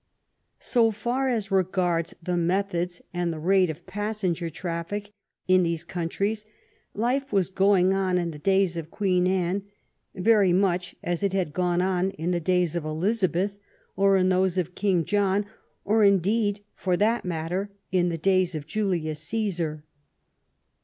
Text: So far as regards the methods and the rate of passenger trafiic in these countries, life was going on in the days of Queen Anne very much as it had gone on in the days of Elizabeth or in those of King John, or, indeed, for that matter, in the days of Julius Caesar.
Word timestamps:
So 0.57 0.89
far 0.89 1.29
as 1.29 1.51
regards 1.51 2.15
the 2.23 2.35
methods 2.35 3.03
and 3.13 3.31
the 3.31 3.37
rate 3.37 3.69
of 3.69 3.85
passenger 3.85 4.49
trafiic 4.49 5.11
in 5.47 5.61
these 5.61 5.83
countries, 5.83 6.47
life 6.95 7.31
was 7.31 7.51
going 7.51 7.93
on 7.93 8.17
in 8.17 8.31
the 8.31 8.39
days 8.39 8.75
of 8.75 8.89
Queen 8.89 9.27
Anne 9.27 9.61
very 10.15 10.53
much 10.53 10.95
as 11.03 11.21
it 11.21 11.33
had 11.33 11.53
gone 11.53 11.83
on 11.83 12.09
in 12.17 12.31
the 12.31 12.39
days 12.39 12.75
of 12.75 12.83
Elizabeth 12.83 13.59
or 13.95 14.17
in 14.17 14.29
those 14.29 14.57
of 14.57 14.73
King 14.73 15.05
John, 15.05 15.45
or, 15.85 16.03
indeed, 16.03 16.63
for 16.73 16.97
that 16.97 17.23
matter, 17.23 17.69
in 17.91 18.09
the 18.09 18.17
days 18.17 18.55
of 18.55 18.65
Julius 18.65 19.19
Caesar. 19.21 19.83